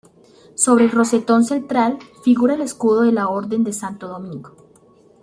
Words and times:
Sobre 0.55 0.85
el 0.85 0.89
rosetón 0.91 1.43
central 1.45 1.99
figura 2.23 2.55
el 2.55 2.61
escudo 2.61 3.01
de 3.03 3.11
la 3.11 3.27
orden 3.29 3.63
de 3.63 3.71
Santo 3.71 4.07
Domingo. 4.07 4.55